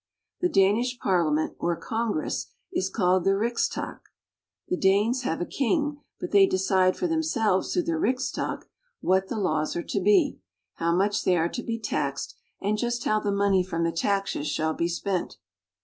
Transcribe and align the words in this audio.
The 0.39 0.49
Danish 0.49 0.97
Parliament 0.97 1.53
or 1.59 1.75
Con 1.75 2.11
gress 2.13 2.47
is 2.73 2.89
called 2.89 3.23
the 3.23 3.35
Rigsdag 3.37 3.99
(rix'tac). 3.99 3.99
The 4.69 4.77
Danes 4.77 5.21
have 5.21 5.41
a 5.41 5.45
King, 5.45 6.01
but 6.19 6.31
they 6.31 6.47
decide 6.47 6.97
for 6.97 7.05
themselves 7.05 7.71
through 7.71 7.83
the 7.83 7.99
Rigsdag 7.99 8.63
what 9.01 9.27
the 9.27 9.37
laws 9.37 9.75
are 9.75 9.83
to 9.83 9.99
be, 10.01 10.39
how 10.77 10.95
much 10.95 11.23
they 11.23 11.37
are 11.37 11.49
to 11.49 11.61
be 11.61 11.77
taxed, 11.77 12.33
and 12.59 12.79
just 12.79 13.03
how 13.03 13.19
the 13.19 13.31
money 13.31 13.63
from 13.63 13.83
the 13.83 13.91
taxes 13.91 14.47
shall 14.47 14.73
be 14.73 14.87
spent. 14.87 15.37